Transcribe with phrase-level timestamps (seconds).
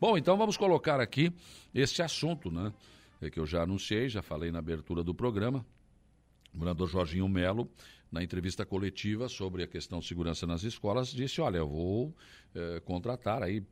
[0.00, 1.30] Bom, então vamos colocar aqui
[1.74, 2.72] esse assunto, né?
[3.20, 5.58] É que eu já anunciei, já falei na abertura do programa.
[6.54, 7.70] O governador Jorginho Melo,
[8.10, 12.16] na entrevista coletiva sobre a questão de segurança nas escolas, disse: Olha, eu vou
[12.54, 13.62] eh, contratar aí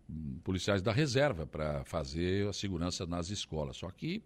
[0.45, 3.79] policiais da reserva para fazer a segurança nas escolas.
[3.79, 4.23] Só que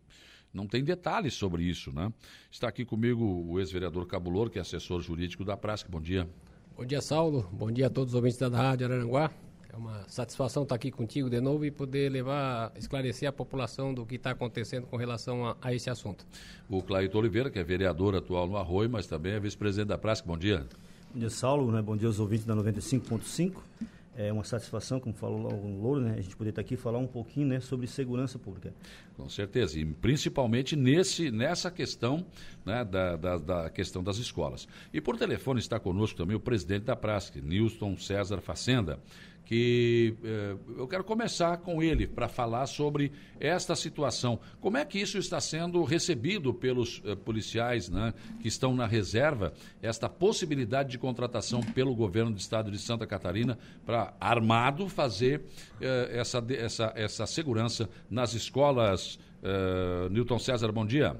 [0.52, 2.12] não tem detalhes sobre isso, né?
[2.50, 5.88] Está aqui comigo o ex-vereador Cabulor, que é assessor jurídico da Prasca.
[5.88, 6.28] Bom dia.
[6.76, 7.48] Bom dia, Saulo.
[7.52, 9.30] Bom dia a todos os ouvintes da Rádio Araranguá.
[9.72, 14.04] É uma satisfação estar aqui contigo de novo e poder levar, esclarecer a população do
[14.04, 16.26] que está acontecendo com relação a, a, esse assunto.
[16.68, 20.26] O Claito Oliveira, que é vereador atual no Arroio, mas também é vice-presidente da Prasca.
[20.26, 20.66] Bom dia.
[21.10, 21.72] Bom dia, Saulo.
[21.72, 21.80] Né?
[21.80, 23.62] Bom dia aos ouvintes da 95.5.
[24.14, 26.98] É uma satisfação, como falou o Louro, né, a gente poder estar aqui e falar
[26.98, 28.70] um pouquinho né, sobre segurança pública.
[29.16, 32.22] Com certeza, e principalmente nesse, nessa questão
[32.62, 34.68] né, da, da, da, questão das escolas.
[34.92, 38.98] E por telefone está conosco também o presidente da PRASC, Nilson César Facenda
[39.44, 44.38] que eh, eu quero começar com ele para falar sobre esta situação.
[44.60, 49.52] Como é que isso está sendo recebido pelos eh, policiais né, que estão na reserva,
[49.82, 55.42] esta possibilidade de contratação pelo governo do estado de Santa Catarina para, armado, fazer
[55.80, 59.18] eh, essa, essa, essa segurança nas escolas?
[60.08, 61.16] Newton César, bom dia.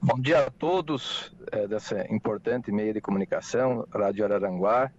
[0.00, 1.34] Bom dia a todos
[1.68, 4.92] dessa importante meio de comunicação, Rádio Araranguá.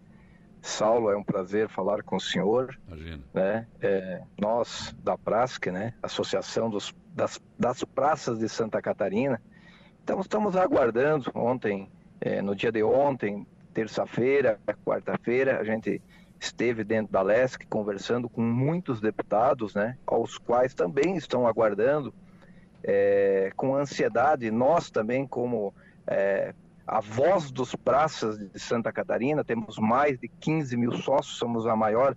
[0.63, 2.79] Saulo, é um prazer falar com o senhor.
[2.87, 3.23] Imagina.
[3.33, 3.67] Né?
[3.81, 5.93] É, nós, da PRASC, né?
[6.01, 9.41] Associação dos, das, das Praças de Santa Catarina,
[10.01, 11.29] então estamos aguardando.
[11.35, 11.91] Ontem,
[12.21, 16.01] é, no dia de ontem, terça-feira, quarta-feira, a gente
[16.39, 19.97] esteve dentro da LESC conversando com muitos deputados, né?
[20.07, 22.13] Aos quais também estão aguardando
[22.81, 24.49] é, com ansiedade.
[24.49, 25.73] Nós também, como
[26.07, 26.53] é,
[26.85, 31.75] a voz dos praças de Santa Catarina, temos mais de 15 mil sócios, somos a
[31.75, 32.15] maior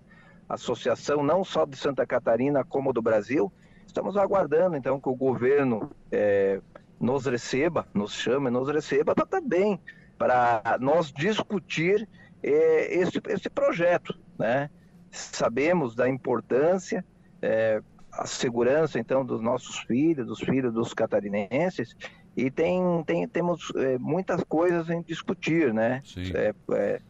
[0.49, 3.53] associação, não só de Santa Catarina, como do Brasil.
[3.87, 6.61] Estamos aguardando, então, que o governo é,
[7.01, 9.81] nos receba, nos chame, nos receba para também,
[10.19, 12.09] para nós discutir
[12.43, 14.71] é, esse, esse projeto, né?
[15.11, 17.05] Sabemos da importância,
[17.41, 17.81] é,
[18.13, 21.97] a segurança, então, dos nossos filhos, dos filhos dos catarinenses,
[22.37, 26.03] e tem, tem temos é, muitas coisas em discutir, né?
[26.35, 27.01] É, é,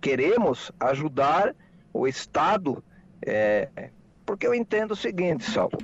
[0.00, 1.54] queremos ajudar
[1.92, 2.84] o Estado,
[3.24, 3.90] é,
[4.26, 5.78] porque eu entendo o seguinte, Salvo,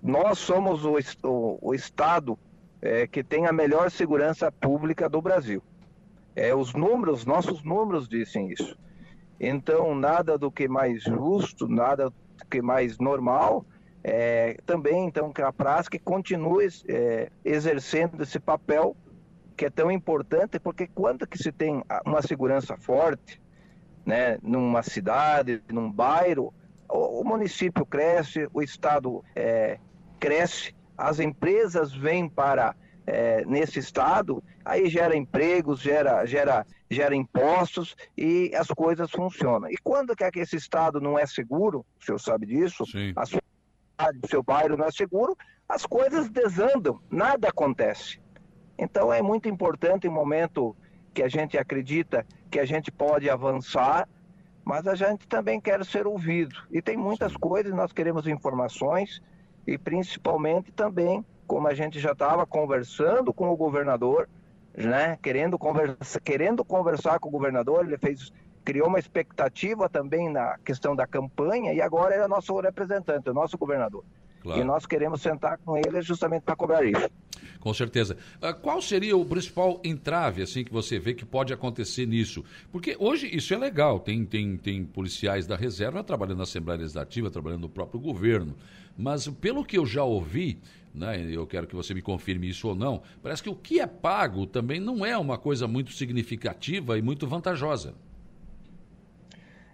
[0.00, 2.38] nós somos o, o, o Estado
[2.80, 5.60] é, que tem a melhor segurança pública do Brasil.
[6.36, 8.76] É, os números, nossos números dizem isso.
[9.40, 13.64] Então, nada do que mais justo, nada do que mais normal
[14.06, 18.94] é, também, então, que a prática continue é, exercendo esse papel
[19.56, 23.40] que é tão importante, porque quando que se tem uma segurança forte,
[24.04, 26.52] né, numa cidade, num bairro,
[26.86, 29.78] o, o município cresce, o estado é,
[30.20, 32.74] cresce, as empresas vêm para
[33.06, 39.70] é, nesse estado, aí gera empregos, gera, gera, gera impostos e as coisas funcionam.
[39.70, 43.12] E quando que, é que esse estado não é seguro, o senhor sabe disso, Sim.
[43.16, 43.30] as
[44.20, 45.36] do seu bairro não é seguro,
[45.68, 48.20] as coisas desandam, nada acontece.
[48.78, 50.76] Então é muito importante o momento
[51.12, 54.08] que a gente acredita que a gente pode avançar,
[54.64, 56.56] mas a gente também quer ser ouvido.
[56.70, 59.22] E tem muitas coisas, nós queremos informações
[59.66, 64.28] e principalmente também, como a gente já estava conversando com o governador,
[64.76, 68.32] né, querendo, conversa, querendo conversar com o governador, ele fez
[68.64, 73.34] criou uma expectativa também na questão da campanha e agora é o nosso representante, o
[73.34, 74.04] nosso governador.
[74.44, 74.60] Claro.
[74.60, 77.08] E nós queremos sentar com ele justamente para cobrar isso.
[77.60, 78.16] Com certeza.
[78.42, 82.44] Uh, qual seria o principal entrave assim que você vê que pode acontecer nisso?
[82.70, 87.30] Porque hoje isso é legal, tem, tem, tem policiais da reserva trabalhando na Assembleia Legislativa,
[87.30, 88.54] trabalhando no próprio governo.
[88.98, 90.58] Mas pelo que eu já ouvi,
[90.94, 93.86] né, eu quero que você me confirme isso ou não, parece que o que é
[93.86, 97.94] pago também não é uma coisa muito significativa e muito vantajosa.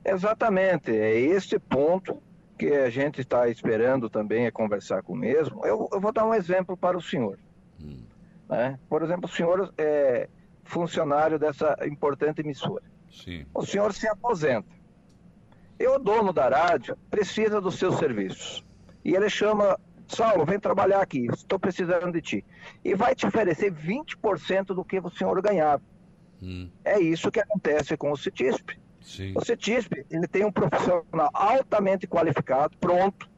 [0.05, 2.23] Exatamente, é esse ponto
[2.59, 5.65] que a gente está esperando também é conversar com o mesmo.
[5.65, 7.39] Eu, eu vou dar um exemplo para o senhor.
[7.81, 8.03] Hum.
[8.49, 8.79] Né?
[8.89, 10.29] Por exemplo, o senhor é
[10.65, 12.85] funcionário dessa importante emissora.
[13.11, 13.47] Sim.
[13.55, 14.69] O senhor se aposenta.
[15.79, 18.65] E o dono da rádio precisa dos seus serviços.
[19.03, 22.45] E ele chama, Saulo, vem trabalhar aqui, estou precisando de ti.
[22.85, 25.83] E vai te oferecer 20% do que o senhor ganhava.
[26.43, 26.69] Hum.
[26.85, 28.79] É isso que acontece com o CITISP.
[29.01, 29.33] Sim.
[29.37, 33.29] O CETISP, ele tem um profissional altamente qualificado, pronto,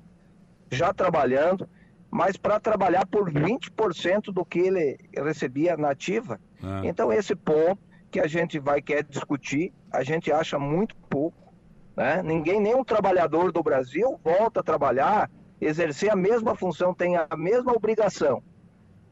[0.71, 1.69] já trabalhando,
[2.11, 6.41] mas para trabalhar por 20% do que ele recebia na ativa.
[6.63, 6.83] Ah.
[6.85, 7.81] Então, esse ponto
[8.11, 11.53] que a gente vai querer discutir, a gente acha muito pouco,
[11.97, 12.23] Né?
[12.23, 15.31] Ninguém, nenhum trabalhador do Brasil volta a trabalhar,
[15.61, 18.43] exercer a mesma função, tem a mesma obrigação,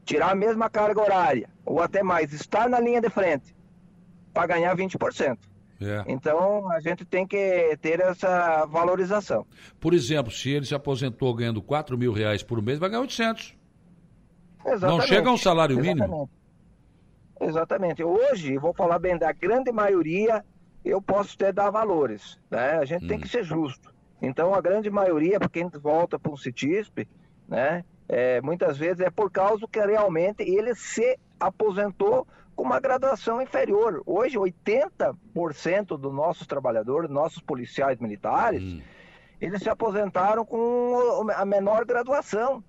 [0.03, 3.55] tirar a mesma carga horária, ou até mais, estar na linha de frente,
[4.33, 5.37] para ganhar 20%.
[5.81, 6.03] É.
[6.07, 9.45] Então, a gente tem que ter essa valorização.
[9.79, 13.55] Por exemplo, se ele se aposentou ganhando 4 mil reais por mês, vai ganhar 800.
[14.63, 14.99] Exatamente.
[14.99, 16.01] Não chega a um salário Exatamente.
[16.01, 16.29] mínimo?
[17.39, 18.03] Exatamente.
[18.03, 20.45] Hoje, vou falar bem da grande maioria,
[20.85, 22.39] eu posso até dar valores.
[22.49, 22.73] Né?
[22.73, 23.07] A gente hum.
[23.07, 23.91] tem que ser justo.
[24.21, 27.07] Então, a grande maioria, para quem volta para um CITISP,
[27.47, 33.41] né, é, muitas vezes é por causa que realmente ele se aposentou com uma graduação
[33.41, 34.03] inferior.
[34.05, 38.81] Hoje, 80% dos nossos trabalhadores, nossos policiais militares, hum.
[39.41, 42.63] eles se aposentaram com a menor graduação,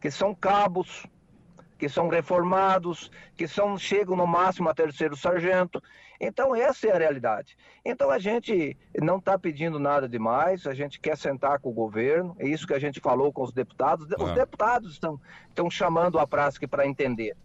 [0.00, 1.06] que são cabos,
[1.78, 5.80] que são reformados, que são chegam no máximo a terceiro sargento.
[6.18, 7.56] Então, essa é a realidade.
[7.84, 12.34] Então, a gente não está pedindo nada demais, a gente quer sentar com o governo,
[12.38, 14.08] é isso que a gente falou com os deputados.
[14.18, 17.36] Os deputados estão, estão chamando a prática para entender.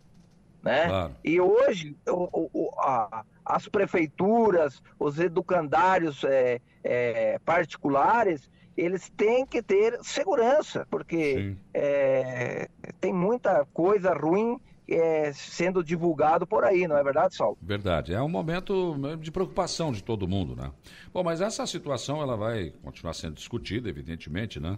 [0.63, 0.87] Né?
[0.87, 1.15] Claro.
[1.23, 9.61] E hoje, o, o, a, as prefeituras, os educandários é, é, particulares, eles têm que
[9.61, 12.69] ter segurança, porque é,
[12.99, 17.57] tem muita coisa ruim é, sendo divulgado por aí, não é verdade, Saulo?
[17.61, 18.13] Verdade.
[18.13, 20.71] É um momento de preocupação de todo mundo, né?
[21.13, 24.77] Bom, mas essa situação ela vai continuar sendo discutida, evidentemente, né?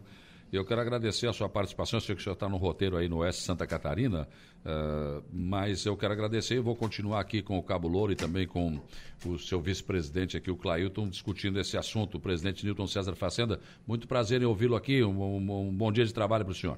[0.53, 1.97] Eu quero agradecer a sua participação.
[1.97, 4.27] Eu sei que o senhor está no roteiro aí no Oeste Santa Catarina,
[4.63, 8.45] uh, mas eu quero agradecer e vou continuar aqui com o Cabo Louro e também
[8.45, 8.79] com
[9.25, 12.17] o seu vice-presidente aqui, o Clailton, discutindo esse assunto.
[12.17, 15.03] O presidente Newton César Facenda, muito prazer em ouvi-lo aqui.
[15.03, 16.77] Um, um, um, bom dia de trabalho para o senhor.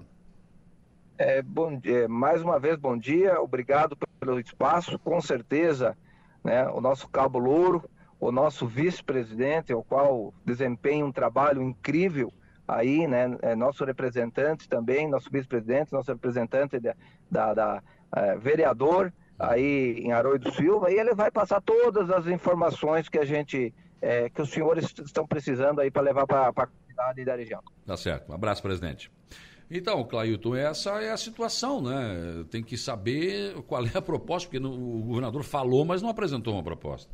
[1.17, 3.41] É, bom, é, mais uma vez, bom dia.
[3.41, 4.97] Obrigado pelo espaço.
[4.99, 5.97] Com certeza,
[6.41, 7.83] né, o nosso Cabo Louro,
[8.21, 12.31] o nosso vice-presidente, o qual desempenha um trabalho incrível
[12.67, 16.95] aí, né, é nosso representante também, nosso vice-presidente, nosso representante da,
[17.29, 17.83] da, da
[18.15, 23.17] é, vereador aí em Arroio do Silva, e ele vai passar todas as informações que
[23.17, 27.35] a gente, é, que os senhores estão precisando aí para levar para a comunidade da
[27.35, 27.61] região.
[27.85, 28.31] Tá certo.
[28.31, 29.11] Um abraço, presidente.
[29.69, 32.45] Então, Clailton, essa é a situação, né?
[32.51, 36.63] Tem que saber qual é a proposta, porque o governador falou, mas não apresentou uma
[36.63, 37.11] proposta.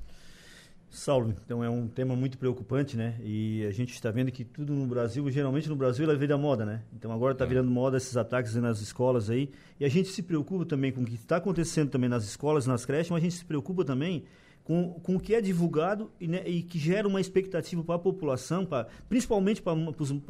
[0.91, 3.15] Saulo, então é um tema muito preocupante, né?
[3.23, 6.65] E a gente está vendo que tudo no Brasil, geralmente no Brasil, ela vira moda,
[6.65, 6.81] né?
[6.93, 7.47] Então agora está é.
[7.47, 9.49] virando moda esses ataques nas escolas aí.
[9.79, 12.85] E a gente se preocupa também com o que está acontecendo também nas escolas, nas
[12.85, 14.25] creches, mas a gente se preocupa também
[14.65, 17.99] com, com o que é divulgado e, né, e que gera uma expectativa para a
[17.99, 19.73] população, pra, principalmente para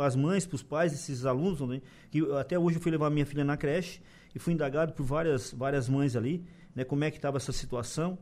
[0.06, 1.60] as mães, para os pais desses alunos.
[1.62, 1.82] Né?
[2.12, 4.00] Que até hoje eu fui levar minha filha na creche
[4.36, 8.16] e fui indagado por várias, várias mães ali, né, como é que estava essa situação.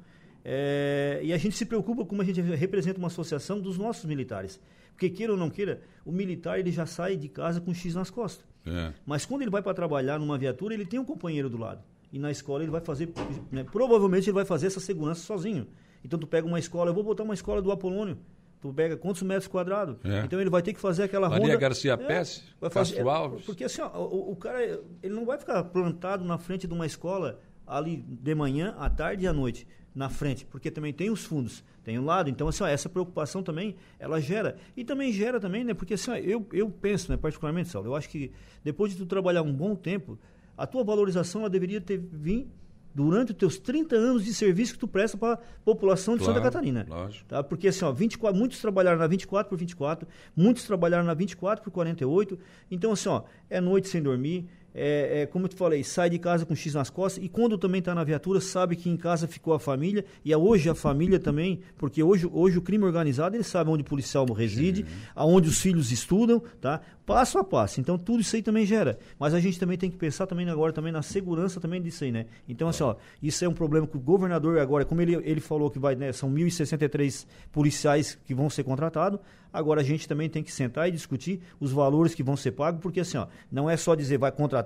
[0.44, 4.60] É, e a gente se preocupa como a gente representa uma associação dos nossos militares.
[4.92, 8.10] Porque queira ou não queira, o militar ele já sai de casa com X nas
[8.10, 8.46] costas.
[8.66, 8.94] É.
[9.06, 11.82] Mas quando ele vai para trabalhar numa viatura, ele tem um companheiro do lado.
[12.12, 13.10] E na escola ele vai fazer,
[13.52, 15.68] né, provavelmente ele vai fazer essa segurança sozinho.
[16.04, 18.18] Então tu pega uma escola, eu vou botar uma escola do Apolônio.
[18.62, 19.96] Tu pega quantos metros quadrados?
[20.04, 20.26] É.
[20.26, 21.54] Então ele vai ter que fazer aquela Maria ronda.
[21.54, 23.46] Maria Garcia é, Pérez, vai fazer, Castro Alves.
[23.46, 24.62] Porque assim, ó, o, o, cara,
[25.02, 27.40] ele não vai ficar plantado na frente de uma escola
[27.70, 31.64] ali de manhã, à tarde e à noite na frente, porque também tem os fundos,
[31.84, 32.30] tem um lado.
[32.30, 34.56] Então, assim, ó, essa preocupação também, ela gera.
[34.78, 35.74] E também gera também, né?
[35.74, 38.32] Porque assim, ó, eu, eu penso, né, particularmente, Saulo, eu acho que
[38.64, 40.18] depois de tu trabalhar um bom tempo,
[40.58, 42.48] a tua valorização ela deveria ter vindo
[42.94, 46.34] durante os teus 30 anos de serviço que tu presta para a população de claro,
[46.34, 46.86] Santa Catarina.
[46.90, 47.26] Lógico.
[47.28, 47.44] Tá?
[47.44, 51.72] Porque assim, ó, 24, muitos trabalharam na 24 por 24, muitos trabalharam na 24 por
[51.72, 52.38] 48.
[52.70, 56.20] Então, assim, ó, é noite sem dormir, é, é, como eu te falei, sai de
[56.20, 59.28] casa com X nas costas e quando também está na viatura, sabe que em casa
[59.28, 63.44] ficou a família e hoje a família também, porque hoje, hoje o crime organizado, ele
[63.44, 64.90] sabe onde o policial reside, Sim.
[65.16, 66.82] aonde os filhos estudam, tá?
[67.06, 67.82] Passo a passo.
[67.82, 69.00] Então tudo isso aí também gera.
[69.18, 72.12] Mas a gente também tem que pensar também agora também na segurança também disso aí,
[72.12, 72.28] né?
[72.48, 75.70] Então assim, ó, isso é um problema que o governador agora, como ele, ele falou
[75.72, 79.20] que vai, né, são 1.063 policiais que vão ser contratados,
[79.52, 82.82] Agora a gente também tem que sentar e discutir os valores que vão ser pagos,
[82.82, 84.59] porque assim, ó, não é só dizer vai contratar,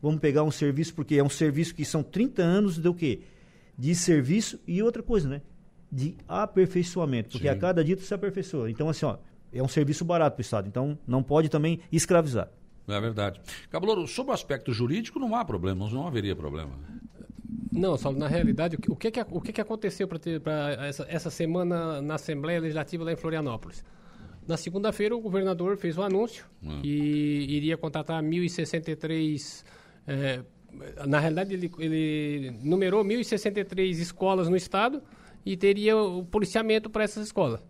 [0.00, 3.20] vamos pegar um serviço, porque é um serviço que são 30 anos de o quê?
[3.76, 5.42] De serviço e outra coisa, né?
[5.90, 7.54] De aperfeiçoamento, porque Sim.
[7.54, 8.70] a cada dia tu se aperfeiçoa.
[8.70, 9.16] Então, assim, ó,
[9.52, 12.50] é um serviço barato para o Estado, então não pode também escravizar.
[12.88, 13.40] É verdade.
[13.70, 16.72] Cabolouro, sobre o aspecto jurídico não há problema, não haveria problema.
[17.72, 20.18] Não, só na realidade, o que, o que, o que aconteceu para
[20.86, 23.84] essa, essa semana na Assembleia Legislativa lá em Florianópolis?
[24.50, 26.80] Na segunda-feira, o governador fez o um anúncio ah.
[26.82, 29.64] e iria contratar 1.063.
[30.08, 30.40] É,
[31.06, 35.00] na realidade, ele, ele numerou 1.063 escolas no estado
[35.46, 37.62] e teria o policiamento para essas escolas.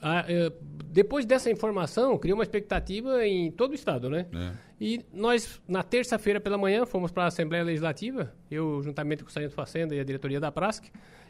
[0.00, 0.52] A, é,
[0.86, 4.26] depois dessa informação, criou uma expectativa em todo o estado, né?
[4.34, 4.52] É.
[4.80, 9.32] E nós, na terça-feira pela manhã, fomos para a Assembleia Legislativa, eu, juntamente com o
[9.32, 10.86] Sargento Facenda e a diretoria da Prasc,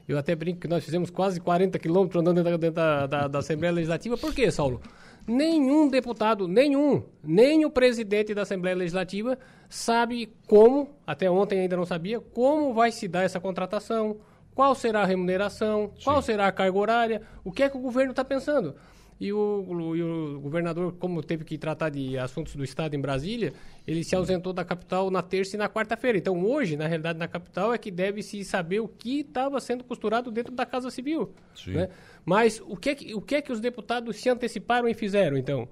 [0.08, 3.72] eu até brinco que nós fizemos quase 40 quilômetros andando dentro, da, da, da Assembleia
[3.72, 4.16] Legislativa.
[4.16, 4.80] Por quê, Saulo?
[5.26, 11.84] Nenhum deputado, nenhum, nem o presidente da Assembleia Legislativa sabe como, até ontem ainda não
[11.84, 14.16] sabia, como vai se dar essa contratação,
[14.60, 16.04] qual será a remuneração, Sim.
[16.04, 18.74] qual será a carga horária, o que é que o governo está pensando.
[19.18, 23.54] E o, e o, governador, como teve que tratar de assuntos do Estado em Brasília,
[23.86, 26.18] ele se ausentou da capital na terça e na quarta-feira.
[26.18, 30.30] Então, hoje, na realidade, na capital, é que deve-se saber o que estava sendo costurado
[30.30, 31.32] dentro da Casa Civil.
[31.66, 31.88] Né?
[32.22, 35.38] Mas o que, é que, o que é que os deputados se anteciparam e fizeram,
[35.38, 35.66] então?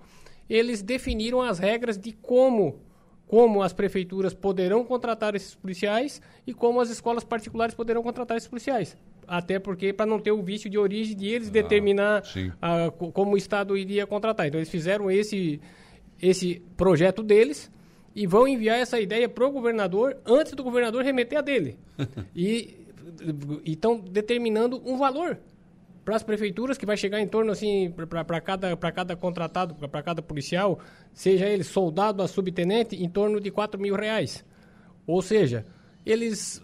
[0.49, 2.81] Eles definiram as regras de como
[3.29, 8.49] como as prefeituras poderão contratar esses policiais e como as escolas particulares poderão contratar esses
[8.49, 8.97] policiais.
[9.27, 12.23] Até porque, para não ter o vício de origem de eles ah, determinar
[12.61, 14.47] a, como o Estado iria contratar.
[14.47, 15.61] Então, eles fizeram esse,
[16.21, 17.71] esse projeto deles
[18.17, 21.79] e vão enviar essa ideia para o governador antes do governador remeter a dele.
[22.35, 22.79] e
[23.67, 25.39] estão determinando um valor
[26.09, 30.23] para as prefeituras, que vai chegar em torno, assim, para cada, cada contratado, para cada
[30.23, 30.81] policial,
[31.13, 34.43] seja ele soldado a subtenente, em torno de 4 mil reais.
[35.07, 35.67] Ou seja,
[36.07, 36.63] eles,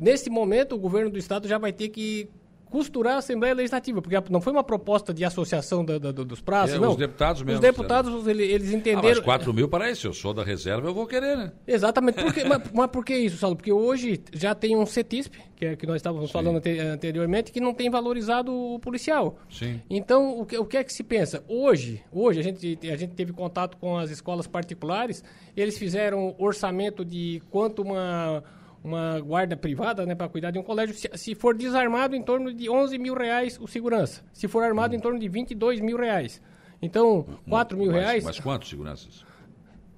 [0.00, 2.28] nesse momento, o governo do estado já vai ter que
[2.70, 6.76] costurar a Assembleia Legislativa, porque não foi uma proposta de associação da, da, dos prazos,
[6.76, 6.90] é, não.
[6.90, 7.54] Os deputados mesmo.
[7.56, 9.08] Os deputados, eles, eles entenderam...
[9.08, 11.52] Ah, mas 4 mil para isso, eu sou da reserva, eu vou querer, né?
[11.66, 12.22] Exatamente.
[12.22, 13.56] Por mas, mas, por que isso, Saulo?
[13.56, 16.32] Porque hoje já tem um CETISP, que é que nós estávamos Sim.
[16.32, 16.62] falando
[16.92, 19.38] anteriormente, que não tem valorizado o policial.
[19.50, 19.80] Sim.
[19.90, 21.44] Então, o que, o que é que se pensa?
[21.48, 25.24] Hoje, hoje a gente, a gente teve contato com as escolas particulares,
[25.56, 28.42] eles fizeram orçamento de quanto uma
[28.82, 32.52] uma guarda privada, né, para cuidar de um colégio, se, se, for desarmado, em torno
[32.52, 34.22] de 11 mil reais o segurança.
[34.32, 36.40] Se for armado, em torno de 22 mil reais.
[36.80, 38.24] Então, 4 mil mas, reais...
[38.24, 39.24] Mas quantos seguranças?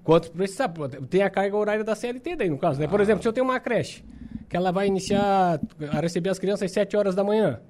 [0.03, 0.69] Quantos precisa?
[1.09, 2.89] Tem a carga horária da CLT daí, no caso, né?
[2.89, 3.03] Por ah.
[3.03, 4.05] exemplo, se eu tenho uma creche,
[4.49, 5.61] que ela vai iniciar
[5.93, 7.61] a receber as crianças às 7 horas da manhã,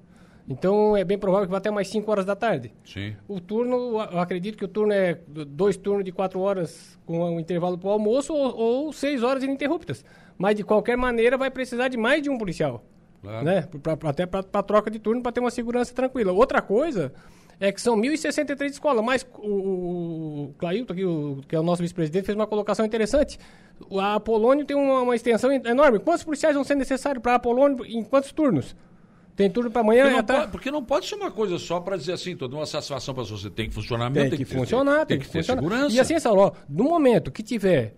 [0.48, 2.72] então é bem provável que vá até mais 5 horas da tarde.
[2.84, 3.14] Sim.
[3.28, 7.38] O turno, eu acredito que o turno é dois turnos de 4 horas com um
[7.38, 10.04] intervalo para o almoço ou, ou 6 horas ininterruptas.
[10.38, 12.84] Mas de qualquer maneira vai precisar de mais de um policial.
[13.20, 13.44] Claro.
[13.44, 13.68] Né?
[13.82, 16.32] Pra, pra, até para troca de turno, para ter uma segurança tranquila.
[16.32, 17.12] Outra coisa
[17.60, 21.80] é que são 1.063 escolas, mas o, o Clailton, aqui, o, que é o nosso
[21.80, 23.38] vice-presidente, fez uma colocação interessante.
[23.98, 26.00] A Apolônio tem uma, uma extensão enorme.
[26.00, 28.74] Quantos policiais vão ser necessários para a Apolônio em quantos turnos?
[29.36, 31.96] Tem turno para amanhã porque não, pode, porque não pode ser uma coisa só para
[31.96, 33.48] dizer assim, toda uma satisfação para você.
[33.48, 35.62] Tem que funcionar mesmo, tem, tem que, que, funcionar, tem, tem que, que, ter funcionar.
[35.62, 35.96] segurança.
[35.96, 37.94] E assim, Saulo, no momento que tiver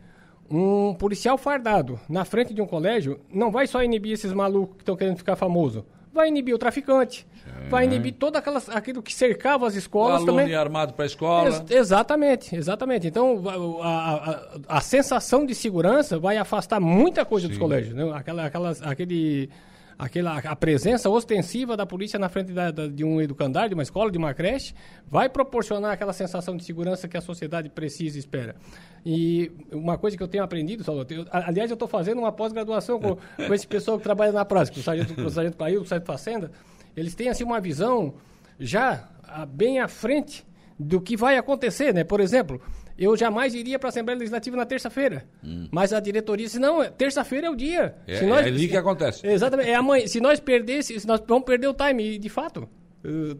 [0.50, 4.82] um policial fardado na frente de um colégio não vai só inibir esses malucos que
[4.82, 5.84] estão querendo ficar famoso.
[6.12, 7.26] Vai inibir o traficante,
[7.64, 7.68] é.
[7.68, 10.54] vai inibir todo aquelas, aquilo que cercava as escolas o também.
[10.54, 11.48] armado para a escola.
[11.48, 13.08] Ex exatamente, exatamente.
[13.08, 13.42] Então,
[13.82, 17.50] a, a, a, sensação de segurança vai afastar muita coisa Sim.
[17.50, 17.94] dos colégios.
[17.94, 18.12] Né?
[18.14, 19.50] Aquela, aquelas, aquele
[19.98, 23.82] aquela, a presença ostensiva da polícia na frente da, da, de um educandário, de uma
[23.82, 24.74] escola, de uma creche,
[25.06, 28.56] vai proporcionar aquela sensação de segurança que a sociedade precisa e espera.
[29.04, 30.84] E uma coisa que eu tenho aprendido,
[31.30, 34.82] aliás, eu estou fazendo uma pós-graduação com, com esse pessoal que trabalha na prática, o
[34.82, 36.50] sargento, o sargento Clail, o sargento Facenda,
[36.96, 38.14] eles têm assim uma visão
[38.58, 39.08] já
[39.48, 40.44] bem à frente
[40.78, 42.04] do que vai acontecer, né?
[42.04, 42.60] Por exemplo,
[42.96, 45.24] eu jamais iria para a Assembleia Legislativa na terça-feira.
[45.42, 45.68] Hum.
[45.70, 47.96] Mas a diretoria disse, não, terça-feira é o dia.
[48.06, 49.26] É, se nós, é ali que acontece.
[49.26, 49.68] Exatamente.
[49.68, 50.06] É amanhã.
[50.06, 52.68] Se nós perdesse, se nós vamos perder o time, e de fato.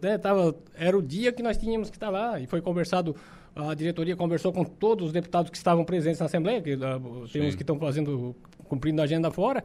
[0.01, 2.39] Né, tava, era o dia que nós tínhamos que estar lá.
[2.39, 3.15] E foi conversado,
[3.55, 7.47] a diretoria conversou com todos os deputados que estavam presentes na Assembleia, que uh, tem
[7.47, 8.35] uns que estão fazendo,
[8.65, 9.63] cumprindo a agenda fora.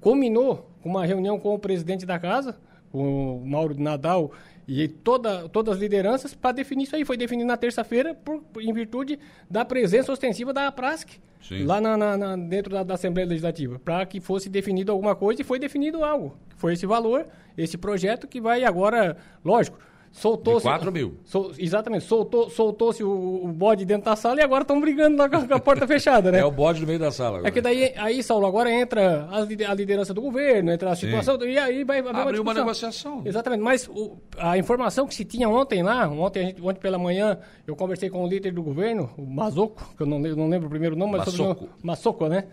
[0.00, 2.58] Combinou uma reunião com o presidente da casa,
[2.92, 4.32] o Mauro Nadal
[4.66, 7.04] e toda, todas as lideranças para definir isso aí.
[7.04, 8.16] Foi definido na terça-feira
[8.60, 9.18] em virtude
[9.50, 11.20] da presença ostensiva da APRASC
[11.64, 15.42] lá na, na, na, dentro da, da, Assembleia Legislativa, para que fosse definido alguma coisa
[15.42, 16.36] e foi definido algo.
[16.56, 17.26] Foi esse valor,
[17.58, 19.78] esse projeto que vai agora, lógico,
[20.12, 20.62] Soltou-se.
[20.62, 21.16] 4 mil.
[21.24, 22.04] Sol, exatamente.
[22.04, 25.58] Soltou, soltou-se o, o, bode dentro da sala e agora estão brigando lá com a,
[25.58, 26.40] porta fechada, né?
[26.40, 27.38] É o bode no meio da sala.
[27.38, 27.48] Agora.
[27.48, 31.48] É que daí, aí, Saulo, agora entra a, liderança do governo, entra a situação, Sim.
[31.48, 33.22] e aí vai abrir uma, uma, negociação.
[33.24, 33.62] Exatamente.
[33.62, 37.74] Mas o, a informação que se tinha ontem lá, ontem, gente, ontem pela manhã, eu
[37.74, 40.94] conversei com o líder do governo, o Mazoco, que eu não, não lembro o primeiro
[40.94, 41.68] nome, mas Massoco.
[41.82, 42.44] Massoco, né?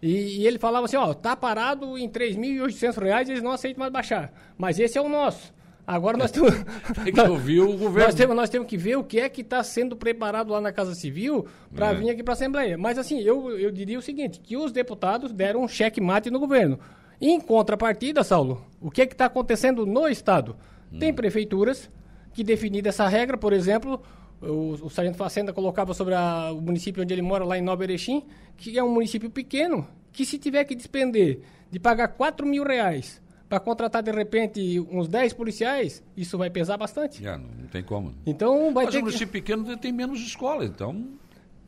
[0.00, 3.92] E, e, ele falava assim, ó, tá parado em R$ 3.800, eles não aceitam mais
[3.92, 4.32] baixar.
[4.56, 5.52] Mas esse é o nosso.
[5.88, 6.52] Agora nós temos.
[7.02, 8.00] Tem que ouvir o governo.
[8.00, 10.70] Nós temos, nós temos que ver o que é que está sendo preparado lá na
[10.70, 11.94] Casa Civil para é.
[11.94, 12.76] vir aqui para a Assembleia.
[12.76, 16.78] Mas assim, eu, eu diria o seguinte: que os deputados deram um cheque-mate no governo.
[17.18, 20.54] Em contrapartida, Saulo, o que é que está acontecendo no Estado?
[20.92, 20.98] Hum.
[20.98, 21.90] Tem prefeituras
[22.34, 24.02] que definida essa regra, por exemplo,
[24.42, 27.82] o, o Sargento Facenda colocava sobre a, o município onde ele mora, lá em Nova
[27.82, 28.24] Erechim,
[28.58, 31.40] que é um município pequeno, que se tiver que despender
[31.70, 36.76] de pagar 4 mil reais para contratar de repente uns 10 policiais, isso vai pesar
[36.76, 37.26] bastante.
[37.26, 38.14] É, não, não tem como.
[38.26, 39.40] Então vai Mas ter o município que...
[39.40, 41.06] pequeno tem menos escola, então.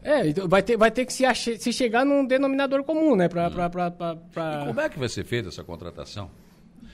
[0.03, 1.59] É, então vai ter, vai ter que se, ache...
[1.59, 3.29] se chegar num denominador comum, né?
[3.29, 3.51] Pra, hum.
[3.51, 4.63] pra, pra, pra, pra...
[4.63, 6.31] E como é que vai ser feita essa contratação?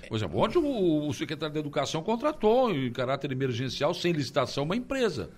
[0.09, 4.77] Por exemplo, ontem o, o secretário de Educação contratou, em caráter emergencial, sem licitação, uma
[4.77, 5.31] empresa.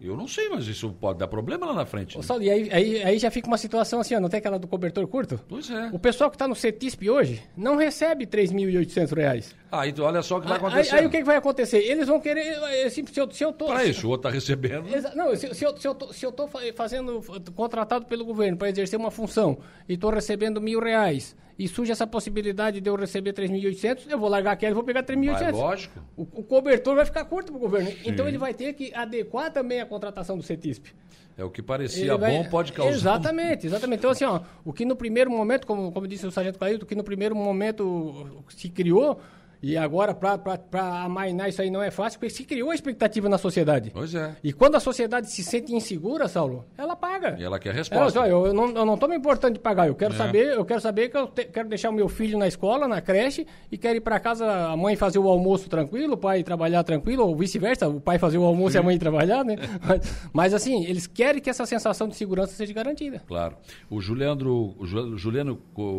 [0.00, 2.16] Eu não sei, mas isso pode dar problema lá na frente.
[2.16, 2.44] Ô, né?
[2.44, 5.06] e aí, aí, aí, já fica uma situação assim, ó, não tem aquela do cobertor
[5.06, 5.38] curto?
[5.46, 5.90] Pois é.
[5.92, 9.54] O pessoal que está no CETISP hoje não recebe R$ 3.800.
[9.72, 10.94] Ah, então olha só o que vai acontecer.
[10.94, 11.78] Aí, aí, o que, que, vai acontecer?
[11.78, 12.56] Eles vão querer.
[12.84, 13.66] Assim, se, eu, se eu tô.
[13.66, 14.86] Para isso, o outro está recebendo.
[15.14, 17.22] Não, se, se, eu, se, eu tô, se eu tô fazendo.
[17.54, 19.58] contratado pelo governo para exercer uma função
[19.88, 24.30] e estou recebendo mil reais e surge essa possibilidade de eu receber 3.800, eu vou
[24.30, 25.52] largar aquela e vou pegar 3.800.
[25.52, 26.00] Lógico.
[26.16, 27.90] O, o, cobertor vai ficar curto para o governo.
[27.90, 27.98] Sim.
[28.06, 30.94] Então ele vai ter que adequar também a contratação do CETISP.
[31.36, 32.32] É o que parecia vai...
[32.32, 32.90] bom pode causar.
[32.90, 33.98] Exatamente, exatamente.
[33.98, 36.86] Então, assim, ó, o que no primeiro momento, como, como disse o Sargento Caído, o
[36.86, 39.20] que no primeiro momento se criou
[39.62, 43.36] e agora, para amainar isso aí não é fácil, porque se criou a expectativa na
[43.36, 43.90] sociedade.
[43.92, 44.34] Pois é.
[44.42, 47.36] E quando a sociedade se sente insegura, Saulo, ela paga.
[47.38, 48.18] E ela quer resposta.
[48.18, 49.86] Ela, eu, eu, não, eu não tô me importando de pagar.
[49.86, 50.16] Eu quero é.
[50.16, 53.02] saber, eu quero saber que eu te, quero deixar o meu filho na escola, na
[53.02, 56.82] creche, e quero ir para casa, a mãe fazer o almoço tranquilo, o pai trabalhar
[56.82, 58.78] tranquilo, ou vice-versa, o pai fazer o almoço Sim.
[58.78, 59.56] e a mãe trabalhar, né?
[59.86, 63.22] mas, mas, assim, eles querem que essa sensação de segurança seja garantida.
[63.28, 63.56] Claro.
[63.90, 65.56] O Juliano, o Juliano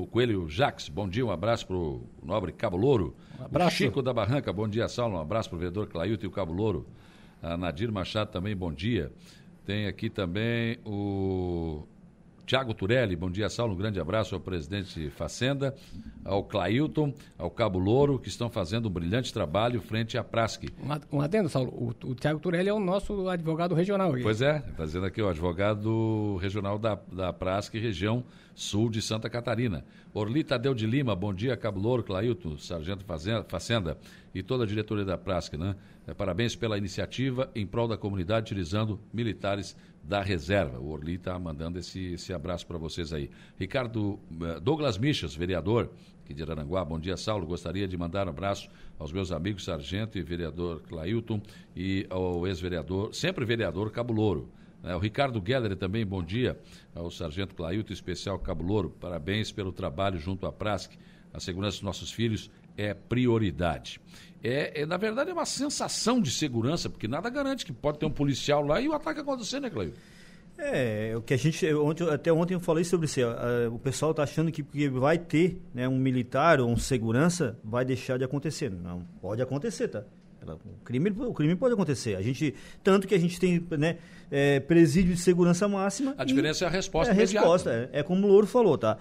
[0.09, 3.15] Coelho Jaques, bom dia, um abraço pro nobre Cabo Louro.
[3.39, 3.75] Um abraço.
[3.75, 5.17] O Chico da Barranca, bom dia, Saulo.
[5.17, 6.85] Um abraço para o vereador Clailton e o Cabo Louro.
[7.41, 9.11] A Nadir Machado também, bom dia.
[9.65, 11.83] Tem aqui também o
[12.51, 13.73] Tiago Turelli, bom dia, Saulo.
[13.73, 15.73] Um grande abraço ao presidente Facenda,
[16.25, 20.67] ao Clailton, ao Cabo Louro, que estão fazendo um brilhante trabalho frente à Prasque.
[20.83, 21.71] Um, um adendo, Saulo.
[21.71, 24.11] O, o Tiago Turelli é o nosso advogado regional.
[24.11, 24.21] Aqui.
[24.21, 28.21] Pois é, fazendo aqui o advogado regional da, da Prasque, região
[28.53, 29.85] sul de Santa Catarina.
[30.13, 33.05] Orli Tadeu de Lima, bom dia, Cabo Louro, Clailton, Sargento
[33.47, 33.97] Facenda
[34.35, 35.73] e toda a diretoria da Prasque, né?
[36.07, 40.79] É, parabéns pela iniciativa em prol da comunidade, utilizando militares da reserva.
[40.79, 43.29] O Orli está mandando esse, esse abraço para vocês aí.
[43.57, 45.91] Ricardo eh, Douglas Michas, vereador
[46.23, 46.83] aqui de Aranguá.
[46.83, 47.45] Bom dia, Saulo.
[47.45, 51.41] Gostaria de mandar um abraço aos meus amigos Sargento e vereador Clailton
[51.75, 54.49] e ao ex-vereador, sempre vereador Cabo Louro.
[54.83, 56.59] É, o Ricardo Geller também, bom dia
[56.95, 58.89] ao Sargento Clailton, especial Cabo Louro.
[58.89, 60.91] Parabéns pelo trabalho junto à Prasc.
[61.33, 63.99] A segurança dos nossos filhos é prioridade.
[64.43, 68.05] É, é, na verdade, é uma sensação de segurança, porque nada garante que pode ter
[68.05, 69.93] um policial lá e o ataque acontecer, né, Cleio?
[70.57, 71.65] É, o que a gente.
[71.73, 73.19] Ontem, até ontem eu falei sobre isso.
[73.71, 77.83] o pessoal está achando que porque vai ter né, um militar ou um segurança, vai
[77.83, 78.69] deixar de acontecer.
[78.69, 80.03] Não, pode acontecer, tá?
[80.47, 82.15] O crime, o crime pode acontecer.
[82.15, 82.53] A gente,
[82.83, 83.97] tanto que a gente tem né,
[84.29, 86.15] é, presídio de segurança máxima.
[86.17, 87.11] A diferença é a resposta.
[87.11, 88.97] É a resposta, é, é como o Louro falou, tá?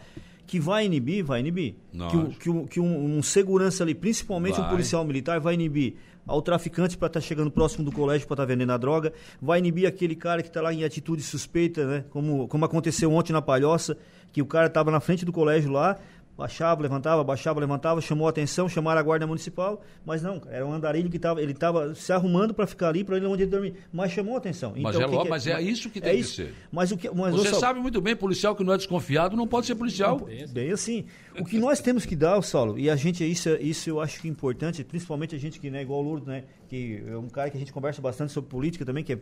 [0.50, 1.76] Que vai inibir, vai inibir.
[1.92, 4.66] Que, que, que um, um, segurança ali, principalmente vai.
[4.66, 5.94] um policial militar, vai inibir
[6.26, 9.12] ao traficante para estar tá chegando próximo do colégio para estar tá vendendo a droga,
[9.40, 12.04] vai inibir aquele cara que está lá em atitude suspeita, né?
[12.10, 13.96] Como, como aconteceu ontem na Palhoça,
[14.32, 15.96] que o cara estava na frente do colégio lá,
[16.40, 20.72] baixava, levantava, baixava, levantava, chamou a atenção, chamaram a guarda municipal, mas não, era um
[20.72, 23.74] andarilho que estava, ele estava se arrumando para ficar ali, para ele onde ele dormir,
[23.92, 24.72] mas chamou a atenção.
[24.74, 26.54] Mas, então, é, que, que é, mas é isso que tem é que ser.
[26.72, 29.66] Mas o que, mas Você sabe muito bem, policial que não é desconfiado não pode
[29.66, 30.26] ser policial.
[30.50, 31.04] Bem assim.
[31.38, 34.26] O que nós temos que dar, Saulo, e a gente, isso, isso eu acho que
[34.26, 37.50] é importante, principalmente a gente que, né, igual o Lourdes, né, que é um cara
[37.50, 39.18] que a gente conversa bastante sobre política também, que é,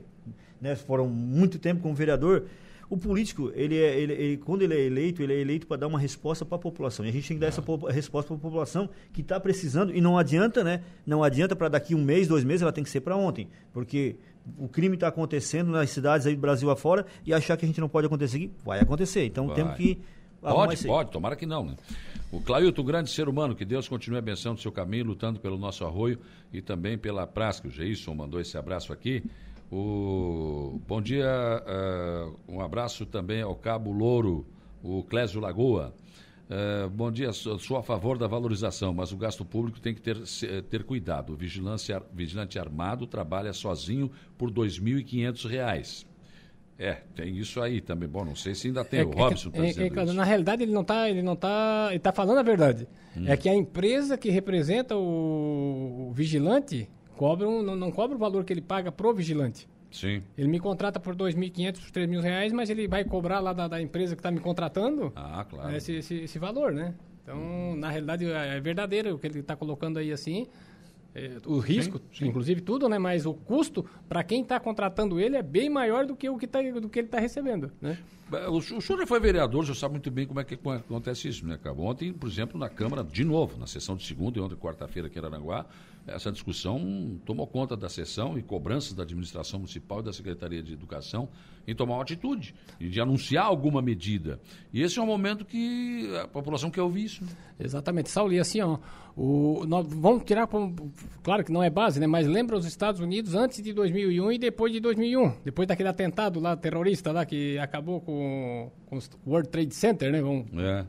[0.60, 2.44] né, foram muito tempo como vereador,
[2.90, 5.86] o político, ele, é, ele, ele, quando ele é eleito, ele é eleito para dar
[5.86, 7.04] uma resposta para a população.
[7.04, 9.94] E a gente tem que dar essa resposta para a população que está precisando.
[9.94, 10.82] E não adianta, né?
[11.06, 13.48] Não adianta para daqui um mês, dois meses, ela tem que ser para ontem.
[13.72, 14.16] Porque
[14.56, 17.80] o crime está acontecendo nas cidades aí do Brasil afora e achar que a gente
[17.80, 19.24] não pode acontecer vai acontecer.
[19.26, 19.56] Então vai.
[19.56, 20.00] temos que.
[20.40, 21.76] Pode, pode, tomara que não, né?
[22.30, 25.84] O Clailton, grande ser humano, que Deus continue abençoando o seu caminho, lutando pelo nosso
[25.84, 26.18] arroio
[26.52, 29.24] e também pela praça, que o Geisson mandou esse abraço aqui.
[29.70, 34.46] O, bom dia, uh, um abraço também ao Cabo Louro,
[34.82, 35.94] o Clésio Lagoa.
[36.48, 40.00] Uh, bom dia, sou, sou, a favor da valorização, mas o gasto público tem que
[40.00, 40.16] ter,
[40.70, 41.34] ter cuidado.
[41.34, 46.06] O vigilância, vigilante armado trabalha sozinho por R$ 2.500.
[46.78, 48.08] É, tem isso aí também.
[48.08, 49.00] Bom, não sei se ainda tem.
[49.00, 51.88] É, o Robson está é, dizendo é, Na realidade, ele não está, ele não está,
[51.88, 52.88] ele está falando a verdade.
[53.16, 53.24] Hum.
[53.26, 58.44] É que a empresa que representa o, o vigilante cobram, não, não cobra o valor
[58.44, 59.68] que ele paga pro vigilante.
[59.90, 60.22] Sim.
[60.36, 63.82] Ele me contrata por 2.500, por 3.000 reais, mas ele vai cobrar lá da, da
[63.82, 65.74] empresa que está me contratando ah, claro.
[65.74, 66.94] esse, esse, esse valor, né?
[67.22, 67.76] Então, hum.
[67.76, 70.46] na realidade, é, é verdadeiro o que ele está colocando aí assim.
[71.14, 72.26] É, o risco, sim, sim.
[72.28, 72.98] inclusive tudo, né?
[72.98, 76.46] Mas o custo para quem está contratando ele é bem maior do que o que,
[76.46, 77.98] tá, do que ele está recebendo, né?
[78.30, 81.46] O, o senhor já foi vereador, já sabe muito bem como é que acontece isso,
[81.46, 81.84] né, Cabo?
[81.84, 85.18] Ontem, por exemplo, na Câmara, de novo, na sessão de segunda e ontem, quarta-feira, aqui
[85.18, 85.64] em Aranguá,
[86.06, 90.72] essa discussão tomou conta da sessão e cobranças da administração municipal e da Secretaria de
[90.72, 91.28] Educação
[91.66, 94.40] em tomar uma atitude e de anunciar alguma medida.
[94.72, 97.24] E esse é um momento que a população quer ouvir isso.
[97.24, 97.30] Né?
[97.60, 98.08] Exatamente.
[98.08, 98.78] Saulo, e assim, ó,
[99.14, 100.48] o, nós vamos tirar,
[101.22, 104.38] claro que não é base, né, mas lembra os Estados Unidos antes de 2001 e
[104.38, 109.48] depois de 2001, depois daquele atentado lá terrorista lá que acabou com, com o World
[109.48, 110.20] Trade Center, né?
[110.20, 110.84] Vamos, é.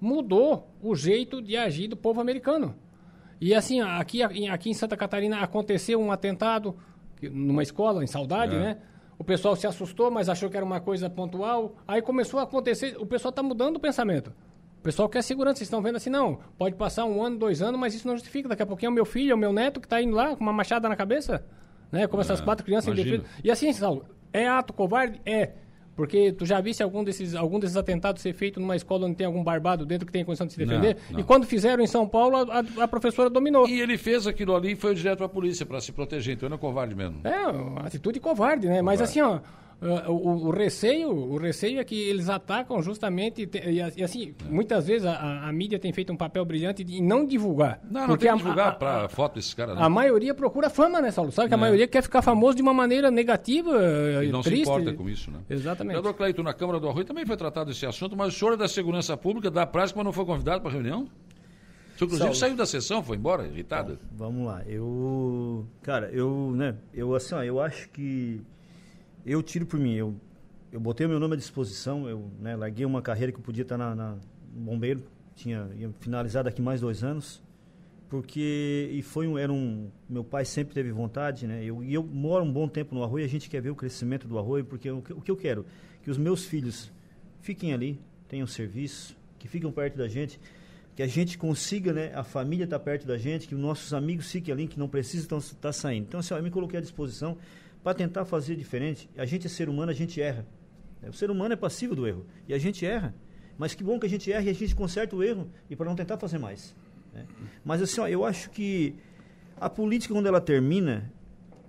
[0.00, 2.74] mudou o jeito de agir do povo americano.
[3.40, 6.74] E assim, aqui, aqui em Santa Catarina aconteceu um atentado
[7.22, 8.58] numa escola, em Saudade, é.
[8.58, 8.78] né?
[9.18, 11.76] O pessoal se assustou, mas achou que era uma coisa pontual.
[11.88, 14.32] Aí começou a acontecer, o pessoal está mudando o pensamento.
[14.86, 17.78] O pessoal quer segurança, vocês estão vendo assim, não, pode passar um ano, dois anos,
[17.78, 18.48] mas isso não justifica.
[18.48, 20.36] Daqui a pouquinho é o meu filho, é o meu neto que está indo lá
[20.36, 21.44] com uma machada na cabeça,
[21.90, 22.06] né?
[22.06, 23.24] Como é, essas quatro crianças imagina.
[23.42, 25.20] E assim, Saulo, é ato covarde?
[25.26, 25.54] É.
[25.96, 29.26] Porque tu já visse algum desses, algum desses atentados ser feito numa escola onde tem
[29.26, 30.94] algum barbado dentro que tem condição de se defender?
[30.94, 31.20] Não, não.
[31.20, 33.66] E quando fizeram em São Paulo, a, a, professora dominou.
[33.66, 36.36] E ele fez aquilo ali e foi direto para a polícia para se proteger.
[36.36, 37.22] Então ele é covarde mesmo.
[37.24, 38.78] É, uma atitude covarde, né?
[38.78, 38.84] Covarde.
[38.84, 39.40] Mas assim, ó
[39.80, 44.48] Uh, o, o, receio, o receio é que eles atacam justamente e, e assim é.
[44.48, 47.78] muitas vezes a, a, mídia tem feito um papel brilhante de não divulgar.
[47.90, 49.76] Não, não tem que divulgar para foto desses caras.
[49.76, 51.30] A maioria procura fama, né, Saulo?
[51.30, 51.60] Sabe que a é.
[51.60, 53.70] maioria quer ficar famoso de uma maneira negativa
[54.24, 54.64] e não triste.
[54.64, 55.40] se importa com isso, né?
[55.50, 55.92] Exatamente.
[55.92, 58.56] Doutor Cleito, na Câmara do Arroio também foi tratado esse assunto, mas o senhor é
[58.56, 61.00] da Segurança Pública, da prática, mas não foi convidado para a reunião?
[61.02, 62.34] O senhor, inclusive, Saulo.
[62.34, 63.92] saiu da sessão, foi embora, irritado?
[63.92, 64.62] Então, vamos lá.
[64.66, 68.40] Eu, cara, eu, né, eu assim, ó, eu acho que
[69.26, 70.14] eu tiro por mim, eu
[70.72, 73.62] eu botei o meu nome à disposição, eu né, larguei uma carreira que eu podia
[73.62, 74.16] estar na, na
[74.52, 75.02] bombeiro,
[75.34, 77.42] tinha ia finalizar daqui mais dois anos,
[78.08, 81.64] porque e foi um, era um, meu pai sempre teve vontade, né?
[81.64, 84.28] Eu, e eu moro um bom tempo no Arroio, a gente quer ver o crescimento
[84.28, 85.64] do Arroio, porque o, o que eu quero
[86.06, 86.92] que os meus filhos
[87.40, 90.38] fiquem ali, tenham serviço, que fiquem perto da gente,
[90.94, 93.92] que a gente consiga, né, a família estar tá perto da gente, que os nossos
[93.92, 96.04] amigos fiquem ali, que não precisam estar tá saindo.
[96.04, 97.36] Então, assim, eu me coloquei à disposição
[97.86, 99.08] para tentar fazer diferente.
[99.16, 100.44] A gente é ser humano, a gente erra.
[101.08, 102.26] O ser humano é passivo do erro.
[102.48, 103.14] E a gente erra.
[103.56, 105.86] Mas que bom que a gente erra e a gente conserta o erro e para
[105.86, 106.74] não tentar fazer mais.
[107.14, 107.24] Né?
[107.64, 108.96] Mas assim, ó, eu acho que
[109.60, 111.12] a política, quando ela termina,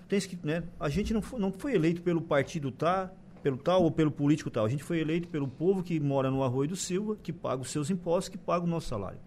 [0.07, 3.11] tens que, né, a gente não foi, não foi eleito pelo partido tá,
[3.43, 4.65] pelo tal ou pelo político tal.
[4.65, 7.69] A gente foi eleito pelo povo que mora no Arroio do Silva, que paga os
[7.69, 9.19] seus impostos, que paga o nosso salário.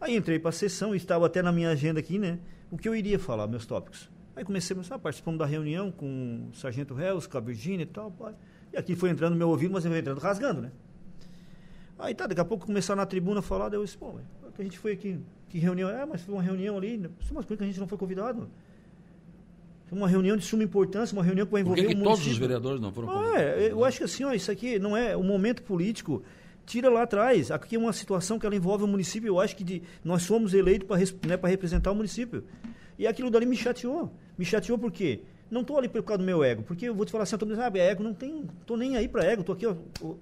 [0.00, 2.38] Aí entrei para a sessão, estava até na minha agenda aqui, né?
[2.70, 4.08] O que eu iria falar, meus tópicos.
[4.34, 8.12] Aí comecei a participamos da reunião com o Sargento Reus, com a Virgínia e tal.
[8.72, 10.72] E aqui foi entrando no meu ouvido, mas eu entrando rasgando, né?
[11.98, 14.14] Aí tá, daqui a pouco começaram na tribuna a falar, daí eu disse, pô,
[14.54, 15.88] que a gente foi aqui, que reunião?
[15.88, 17.08] É, mas foi uma reunião ali, né?
[17.32, 18.50] mas por que a gente não foi convidado?
[19.86, 22.26] Foi uma reunião de suma importância, uma reunião que vai envolver por que, que todos
[22.26, 23.36] os vereadores não foram convidados?
[23.36, 26.22] Ah, é, eu acho que assim, ó, isso aqui não é o momento político
[26.64, 27.50] tira lá atrás.
[27.50, 29.28] Aqui é uma situação que ela envolve o município.
[29.28, 32.44] Eu acho que de, nós somos eleitos para né, representar o município.
[33.02, 34.12] E aquilo dali me chateou.
[34.38, 35.22] Me chateou por quê?
[35.50, 37.38] Não estou ali por causa do meu ego, porque eu vou te falar assim, eu
[37.40, 39.74] tô dizendo, ah, ego, não tem, tô nem aí para ego, tô aqui, ó,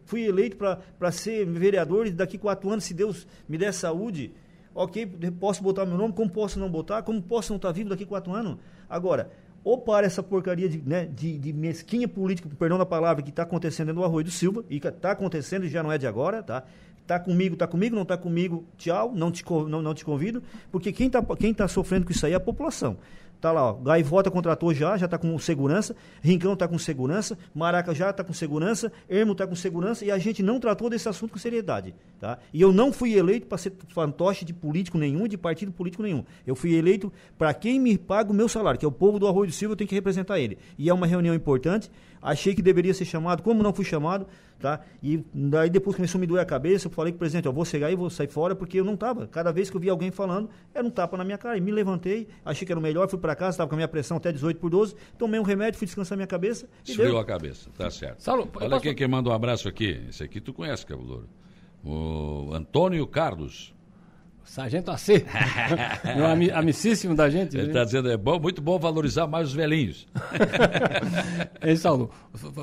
[0.06, 4.32] fui eleito para ser vereador e daqui quatro anos, se Deus me der saúde,
[4.74, 5.06] ok,
[5.38, 8.06] posso botar meu nome, como posso não botar, como posso não estar tá vivo daqui
[8.06, 8.56] quatro anos.
[8.88, 9.30] Agora,
[9.62, 13.42] ou para essa porcaria de, né, de, de mesquinha política, perdão da palavra, que está
[13.42, 16.64] acontecendo no Arroio do Silva, e está acontecendo e já não é de agora, tá?
[17.06, 20.92] Tá comigo, tá comigo, não tá comigo, tchau, não te, não, não te convido, porque
[20.92, 22.96] quem está quem tá sofrendo com isso aí é a população.
[23.40, 23.72] Tá lá, ó.
[23.72, 25.96] Gaivota contratou já, já tá com segurança.
[26.20, 27.38] Rincão tá com segurança.
[27.54, 28.92] Maraca já tá com segurança.
[29.08, 30.04] Ermo tá com segurança.
[30.04, 31.94] E a gente não tratou desse assunto com seriedade.
[32.20, 32.38] Tá?
[32.52, 36.22] E eu não fui eleito para ser fantoche de político nenhum, de partido político nenhum.
[36.46, 39.26] Eu fui eleito para quem me paga o meu salário, que é o povo do
[39.26, 40.58] Arroio do Silva, eu tenho que representar ele.
[40.76, 41.90] E é uma reunião importante.
[42.20, 44.26] Achei que deveria ser chamado, como não fui chamado,
[44.60, 44.80] tá?
[45.02, 47.52] E daí depois começou a me doer a cabeça, eu falei com o presidente, eu
[47.52, 49.26] vou chegar e vou sair fora, porque eu não estava.
[49.26, 51.56] Cada vez que eu via alguém falando, era um tapa na minha cara.
[51.56, 53.88] E me levantei, achei que era o melhor, fui para casa, estava com a minha
[53.88, 56.68] pressão até 18 por 12, tomei um remédio, fui descansar minha cabeça.
[56.84, 58.20] Subiu a cabeça, tá certo.
[58.22, 58.82] Saulo, Olha posso...
[58.82, 60.00] quem, quem manda um abraço aqui.
[60.08, 61.28] Esse aqui tu conhece, Cabulouro.
[61.82, 63.74] O Antônio Carlos.
[64.44, 65.24] Sargento AC,
[66.16, 67.56] meu am amicíssimo da gente.
[67.56, 70.06] Ele está dizendo, é bom, muito bom valorizar mais os velhinhos.
[71.62, 72.10] Ei, Saulo,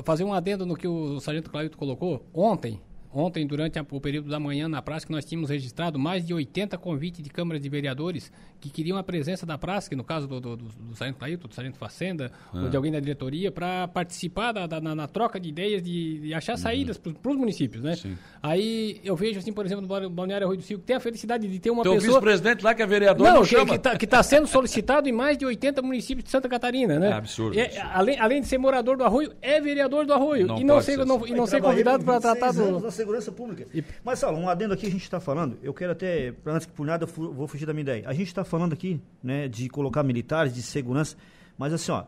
[0.04, 2.26] fazer um adendo no que o Sargento Claudio colocou.
[2.34, 2.80] Ontem,
[3.12, 6.76] Ontem, durante a, o período da manhã, na praça, nós tínhamos registrado mais de 80
[6.76, 8.30] convites de câmaras de vereadores
[8.60, 11.48] que queriam a presença da praça, que no caso do, do, do, do Sargento Clailton,
[11.48, 12.62] do Sargento Facenda, ah.
[12.62, 16.20] ou de alguém da diretoria, para participar da, da na, na, troca de ideias, de,
[16.20, 16.58] de achar uhum.
[16.58, 17.96] saídas para os municípios, né?
[17.96, 18.16] Sim.
[18.42, 21.46] Aí eu vejo, assim, por exemplo, no Balneário Rui do Silva, que tem a felicidade
[21.46, 22.14] de ter uma Teu pessoa...
[22.14, 25.38] vice-presidente lá que é vereador, não, não que, está que tá sendo solicitado em mais
[25.38, 27.10] de 80 municípios de Santa Catarina, né?
[27.10, 27.58] É absurdo.
[27.58, 30.46] É, além, além de ser morador do Arroio, é vereador do Arroio.
[30.46, 32.80] Não e não ser, não, e não ser convidado para tratar do...
[32.80, 33.66] na segurança pública.
[33.72, 33.84] E...
[34.04, 36.86] Mas, Saulo, um adendo aqui a gente está falando, eu quero até, antes que por
[36.86, 38.04] nada, eu vou fugir da minha ideia.
[38.06, 41.16] A gente está falando aqui, né, de colocar militares, de segurança,
[41.56, 42.04] mas assim, ó,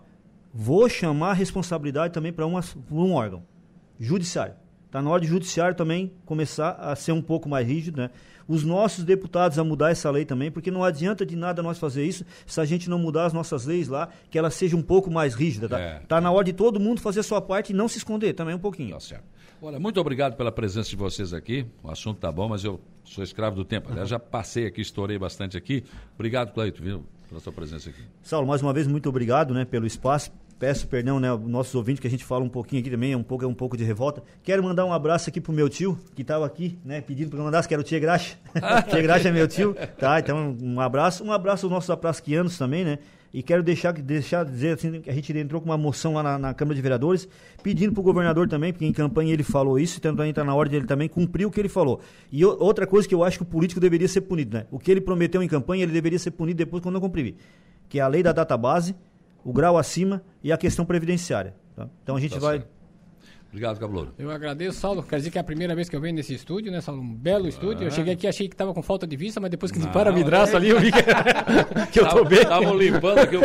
[0.52, 3.42] vou chamar a responsabilidade também para um órgão,
[3.98, 4.54] judiciário.
[4.86, 8.10] Está na hora de judiciário também começar a ser um pouco mais rígido, né?
[8.48, 12.04] Os nossos deputados a mudar essa lei também, porque não adianta de nada nós fazer
[12.04, 15.08] isso se a gente não mudar as nossas leis lá, que ela seja um pouco
[15.08, 15.78] mais rígida, tá?
[15.78, 16.00] É.
[16.08, 18.52] Tá na hora de todo mundo fazer a sua parte e não se esconder também
[18.52, 18.94] um pouquinho.
[18.94, 19.24] Tá certo.
[19.62, 21.66] Olha, muito obrigado pela presença de vocês aqui.
[21.82, 23.90] O assunto tá bom, mas eu sou escravo do tempo.
[23.90, 25.84] Aliás, já passei aqui, estourei bastante aqui.
[26.14, 28.00] Obrigado, Cleito, viu, pela sua presença aqui.
[28.22, 30.32] Saulo, mais uma vez, muito obrigado né, pelo espaço.
[30.58, 33.16] Peço perdão, né, aos nossos ouvintes, que a gente fala um pouquinho aqui também, é
[33.16, 34.22] um pouco, é um pouco de revolta.
[34.42, 37.44] Quero mandar um abraço aqui pro meu tio, que estava aqui, né, pedindo para eu
[37.44, 38.36] mandasse, que era o Tia Graxa.
[38.88, 40.20] Tia Graxa é meu tio, tá?
[40.20, 41.22] Então, um abraço.
[41.22, 42.98] Um abraço aos nossos aprasquianos também, né?
[43.32, 46.38] E quero deixar, deixar dizer assim, que a gente entrou com uma moção lá na,
[46.38, 47.28] na Câmara de Vereadores,
[47.62, 50.54] pedindo para o governador também, porque em campanha ele falou isso, e também está na
[50.54, 52.00] hora dele também cumprir o que ele falou.
[52.32, 54.66] E eu, outra coisa que eu acho que o político deveria ser punido, né?
[54.70, 57.36] O que ele prometeu em campanha, ele deveria ser punido depois quando não cumprir.
[57.88, 58.96] Que é a lei da database,
[59.44, 61.54] o grau acima e a questão previdenciária.
[61.76, 61.88] Tá?
[62.02, 62.58] Então a gente tá vai.
[62.58, 62.79] Certo
[63.50, 64.14] Obrigado, Cablouro.
[64.16, 65.02] Eu agradeço, Saulo.
[65.02, 67.02] Quer dizer que é a primeira vez que eu venho nesse estúdio, né, Saulo?
[67.02, 67.84] Um belo estúdio.
[67.84, 70.14] Eu cheguei aqui achei que estava com falta de vista, mas depois que limparam a
[70.14, 70.56] vidraça é...
[70.56, 71.02] ali, eu vi que,
[71.92, 72.40] que eu tô bem.
[72.40, 73.42] Estavam limpando aqui o,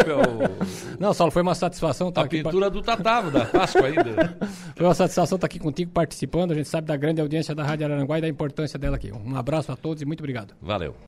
[1.00, 2.39] Não, Saulo, foi uma satisfação estar a aqui.
[2.39, 4.38] A pintura do Tatavo, da Páscoa ainda.
[4.76, 6.52] foi uma satisfação estar aqui contigo participando.
[6.52, 9.12] A gente sabe da grande audiência da Rádio Aranguá e da importância dela aqui.
[9.12, 10.54] Um abraço a todos e muito obrigado.
[10.62, 10.96] Valeu.